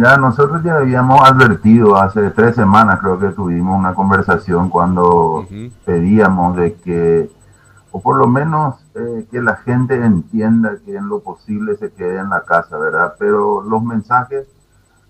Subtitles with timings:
[0.00, 5.46] mira, nosotros ya habíamos advertido hace tres semanas, creo que tuvimos una conversación cuando
[5.84, 7.30] pedíamos de que,
[7.92, 12.18] o por lo menos eh, que la gente entienda que en lo posible se quede
[12.18, 13.14] en la casa, ¿verdad?
[13.18, 14.46] Pero los mensajes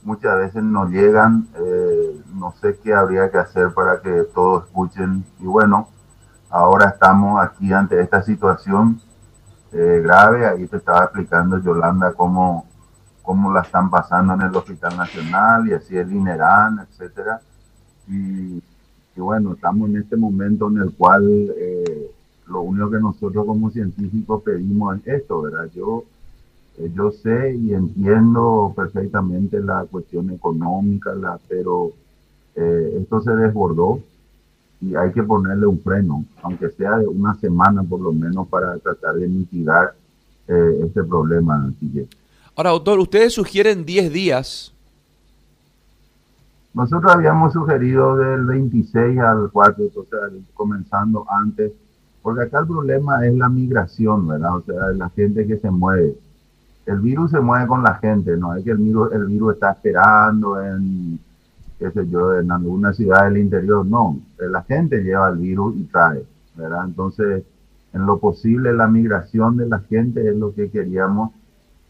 [0.02, 5.24] muchas veces no llegan, eh, no sé qué habría que hacer para que todos escuchen.
[5.38, 5.88] Y bueno,
[6.50, 9.00] ahora estamos aquí ante esta situación
[9.70, 12.66] eh, grave, ahí te estaba explicando Yolanda cómo
[13.22, 17.40] cómo la están pasando en el Hospital Nacional y así el INERAN, etcétera.
[18.08, 18.60] Y,
[19.16, 21.24] bueno, estamos en este momento en el cual
[21.56, 22.10] eh,
[22.48, 25.70] lo único que nosotros como científicos pedimos es esto, ¿verdad?
[25.74, 26.04] Yo,
[26.78, 31.90] eh, yo sé y entiendo perfectamente la cuestión económica, la, pero
[32.56, 34.00] eh, esto se desbordó
[34.80, 38.78] y hay que ponerle un freno, aunque sea de una semana por lo menos para
[38.78, 39.94] tratar de mitigar
[40.48, 41.72] este problema,
[42.60, 44.74] Ahora, doctor, ustedes sugieren 10 días.
[46.74, 50.18] Nosotros habíamos sugerido del 26 al 4, o sea,
[50.52, 51.72] comenzando antes,
[52.20, 54.56] porque acá el problema es la migración, ¿verdad?
[54.56, 56.18] O sea, la gente que se mueve.
[56.84, 59.70] El virus se mueve con la gente, no es que el virus, el virus está
[59.70, 61.18] esperando en,
[61.78, 64.20] qué sé yo, en alguna ciudad del interior, no.
[64.36, 66.22] La gente lleva el virus y trae,
[66.56, 66.84] ¿verdad?
[66.84, 67.42] Entonces,
[67.94, 71.30] en lo posible, la migración de la gente es lo que queríamos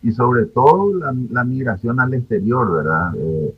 [0.03, 3.13] y sobre todo la, migración al exterior, ¿verdad?
[3.17, 3.55] Eh,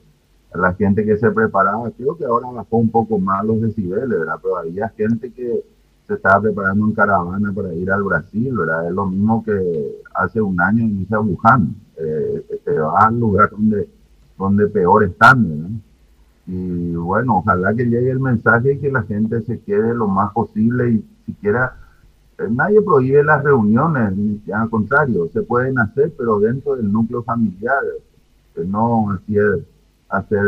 [0.55, 4.39] la gente que se preparaba, creo que ahora bajó un poco más los decibeles, ¿verdad?
[4.43, 5.65] Pero había gente que
[6.07, 8.89] se estaba preparando en caravana para ir al Brasil, ¿verdad?
[8.89, 12.45] Es lo mismo que hace un año irse a Wuhan, eh,
[12.99, 13.89] al lugar donde,
[14.37, 15.71] donde peor están, ¿verdad?
[16.47, 20.33] Y bueno, ojalá que llegue el mensaje y que la gente se quede lo más
[20.33, 21.77] posible y siquiera
[22.51, 24.13] nadie prohíbe las reuniones,
[24.53, 27.83] al contrario, se pueden hacer, pero dentro del núcleo familiar,
[28.67, 29.65] no hacer,
[30.09, 30.45] hacer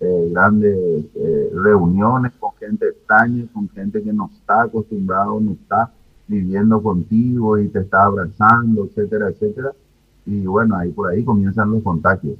[0.00, 5.92] eh, grandes eh, reuniones con gente extraña, con gente que no está acostumbrado, no está
[6.26, 9.72] viviendo contigo y te está abrazando, etcétera, etcétera.
[10.24, 12.36] Y bueno, ahí por ahí comienzan los contagios.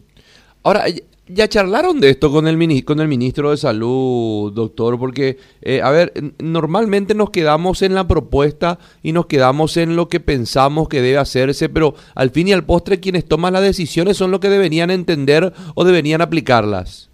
[0.64, 0.82] Ahora,
[1.28, 5.90] ya charlaron de esto con el, con el ministro de Salud, doctor, porque, eh, a
[5.90, 11.02] ver, normalmente nos quedamos en la propuesta y nos quedamos en lo que pensamos que
[11.02, 14.50] debe hacerse, pero al fin y al postre quienes toman las decisiones son los que
[14.50, 17.10] deberían entender o deberían aplicarlas.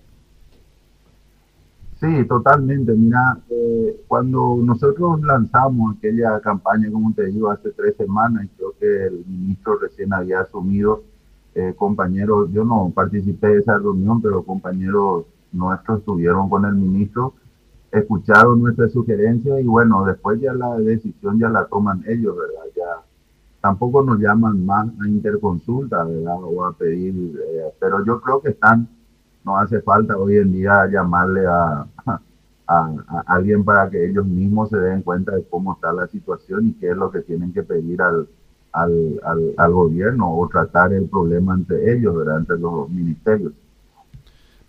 [2.00, 2.92] Sí, totalmente.
[2.94, 9.06] Mira, eh, cuando nosotros lanzamos aquella campaña, como te digo, hace tres semanas, creo que
[9.06, 11.04] el ministro recién había asumido
[11.54, 17.34] eh, compañeros, yo no participé de esa reunión, pero compañeros nuestros estuvieron con el ministro,
[17.90, 22.64] escucharon nuestras sugerencias y bueno, después ya la decisión ya la toman ellos, ¿verdad?
[22.74, 23.04] Ya
[23.60, 26.36] tampoco nos llaman más a interconsulta, ¿verdad?
[26.42, 28.88] O a pedir, eh, pero yo creo que están,
[29.44, 31.86] no hace falta hoy en día llamarle a,
[32.66, 36.72] a, alguien para que ellos mismos se den cuenta de cómo está la situación y
[36.74, 38.26] qué es lo que tienen que pedir al,
[38.72, 39.20] al,
[39.56, 42.38] al, gobierno o tratar el problema entre ellos, ¿verdad?
[42.38, 43.52] entre los ministerios.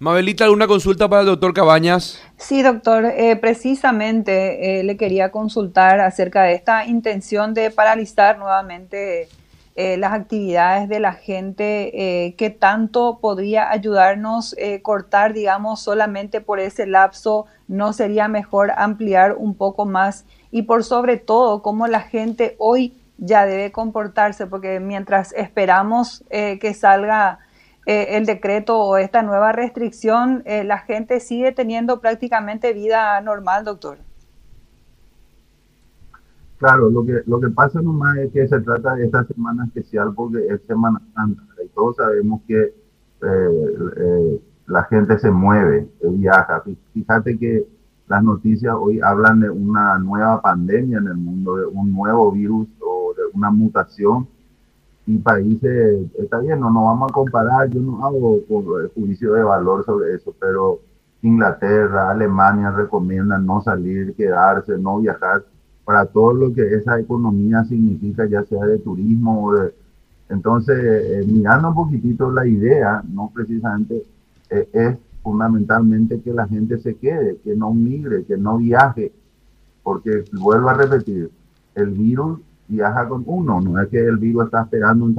[0.03, 2.21] Mabelita, ¿alguna consulta para el doctor Cabañas?
[2.35, 3.05] Sí, doctor.
[3.05, 9.29] Eh, precisamente eh, le quería consultar acerca de esta intención de paralizar nuevamente
[9.75, 12.35] eh, las actividades de la gente.
[12.37, 17.45] ¿Qué tanto podría ayudarnos cortar, digamos, solamente por ese lapso?
[17.69, 20.25] ¿No sería mejor ampliar un poco más?
[20.51, 26.59] Y por sobre todo, cómo la gente hoy ya debe comportarse, porque mientras esperamos eh,
[26.59, 27.39] que salga
[27.85, 33.65] eh, el decreto o esta nueva restricción, eh, la gente sigue teniendo prácticamente vida normal,
[33.65, 33.97] doctor.
[36.57, 40.13] Claro, lo que, lo que pasa nomás es que se trata de esta semana especial
[40.15, 42.73] porque es Semana Santa y todos sabemos que
[44.67, 46.61] la gente se mueve, viaja.
[46.93, 47.65] Fíjate que
[48.07, 52.67] las noticias hoy hablan de una nueva pandemia en el mundo, de un nuevo virus
[53.33, 54.27] una mutación
[55.05, 58.39] y países, está bien, no nos vamos a comparar, yo no hago
[58.95, 60.79] juicio de valor sobre eso, pero
[61.21, 65.43] Inglaterra, Alemania recomiendan no salir, quedarse, no viajar,
[65.85, 69.69] para todo lo que esa economía significa, ya sea de turismo o.
[70.29, 74.03] Entonces, eh, mirando un poquitito la idea, no precisamente,
[74.49, 79.11] eh, es fundamentalmente que la gente se quede, que no migre, que no viaje,
[79.83, 81.29] porque vuelvo a repetir,
[81.75, 82.39] el virus
[82.73, 85.15] viaja con uno, no es que el virus está esperando en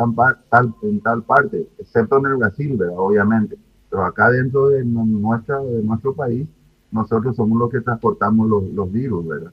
[0.50, 2.96] tal, en tal parte, excepto en el Brasil, ¿verdad?
[2.98, 3.56] obviamente.
[3.90, 6.48] Pero acá dentro de, nuestra, de nuestro país,
[6.90, 9.52] nosotros somos los que transportamos los, los virus, ¿verdad?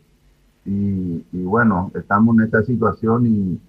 [0.65, 3.59] Y, y, bueno, estamos en esta situación y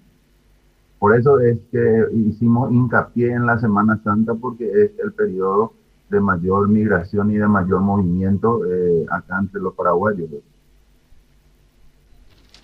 [0.99, 5.73] Por eso es que hicimos hincapié en la Semana Santa porque es el periodo
[6.09, 10.29] de mayor migración y de mayor movimiento eh, acá entre los paraguayos.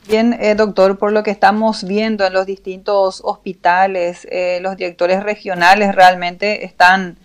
[0.08, 5.22] Bien, eh, doctor, por lo que estamos viendo en los distintos hospitales, eh, los directores
[5.22, 7.18] regionales realmente están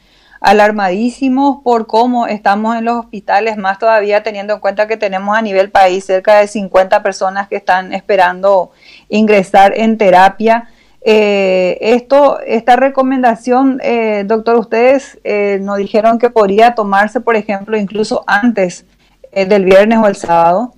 [0.44, 5.40] alarmadísimos por cómo estamos en los hospitales, más todavía teniendo en cuenta que tenemos a
[5.40, 8.70] nivel país cerca de 50 personas que están esperando
[9.08, 10.68] ingresar en terapia.
[11.00, 17.78] Eh, esto, esta recomendación, eh, doctor, ustedes eh, nos dijeron que podría tomarse, por ejemplo,
[17.78, 18.84] incluso antes
[19.32, 20.73] del viernes o el sábado.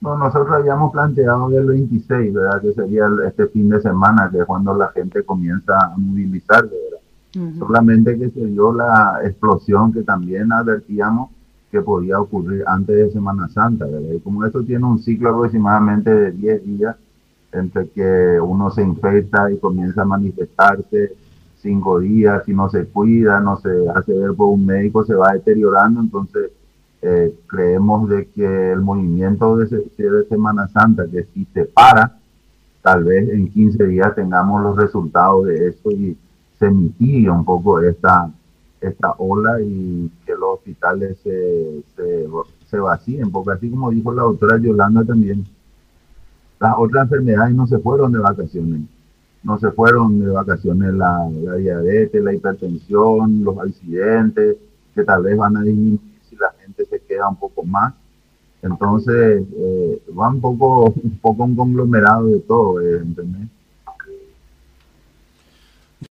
[0.00, 2.60] No, nosotros habíamos planteado el 26, ¿verdad?
[2.62, 7.58] Que sería este fin de semana, que es cuando la gente comienza a movilizarse, ¿verdad?
[7.58, 11.30] Solamente que se dio la explosión que también advertíamos
[11.70, 14.12] que podía ocurrir antes de Semana Santa, ¿verdad?
[14.14, 16.96] Y como esto tiene un ciclo aproximadamente de 10 días,
[17.52, 21.12] entre que uno se infecta y comienza a manifestarse
[21.60, 25.32] cinco días, si no se cuida, no se hace ver por un médico, se va
[25.32, 26.50] deteriorando, entonces
[27.00, 32.18] eh, creemos de que el movimiento de, Semana Santa, que si se para,
[32.82, 36.16] tal vez en 15 días tengamos los resultados de eso y
[36.58, 38.28] se mitigue un poco esta,
[38.80, 41.82] esta ola y que los hospitales se,
[42.68, 45.44] se, vacíen, porque así como dijo la doctora Yolanda también,
[46.58, 48.80] las otras enfermedades no se fueron de vacaciones,
[49.44, 54.56] no se fueron de vacaciones la, la diabetes, la hipertensión, los accidentes,
[54.94, 56.07] que tal vez van a disminuir
[57.26, 57.94] un poco más.
[58.62, 63.48] Entonces, eh, va un poco, un poco un conglomerado de todo, eh, ¿entendés?